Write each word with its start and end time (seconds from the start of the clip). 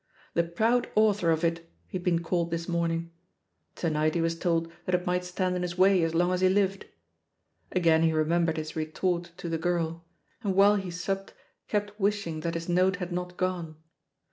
"The 0.33 0.41
proud 0.43 0.89
author 0.95 1.29
of 1.29 1.43
it" 1.43 1.69
he 1.85 1.99
had 1.99 2.03
been 2.03 2.23
called 2.23 2.49
this 2.49 2.67
morning; 2.67 3.11
to 3.75 3.87
night 3.91 4.15
he 4.15 4.21
was 4.21 4.35
tcjld 4.35 4.71
that 4.87 4.95
it 4.95 5.05
might 5.05 5.23
stand 5.23 5.55
in 5.55 5.61
his 5.61 5.77
way 5.77 6.01
as 6.01 6.15
long 6.15 6.33
as 6.33 6.41
he 6.41 6.49
lived. 6.49 6.87
Again 7.71 8.01
he 8.01 8.11
remembered 8.11 8.57
his 8.57 8.75
retort 8.75 9.31
io 9.45 9.49
fhe 9.51 9.61
girl, 9.61 10.03
and 10.43 10.55
while 10.55 10.77
he 10.77 10.89
supped 10.89 11.35
kept 11.67 11.99
wishing 11.99 12.39
that 12.39 12.55
his 12.55 12.67
note 12.67 12.95
had 12.95 13.11
not 13.11 13.37
gone. 13.37 13.75